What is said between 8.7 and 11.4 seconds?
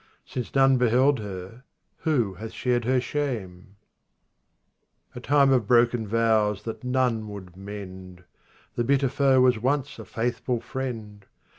The bitter foe was once a faithful friend.